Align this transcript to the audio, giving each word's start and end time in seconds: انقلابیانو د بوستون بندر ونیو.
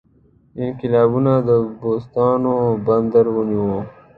انقلابیانو 0.63 1.35
د 1.47 1.49
بوستون 1.79 2.43
بندر 2.85 3.25
ونیو. 3.35 3.75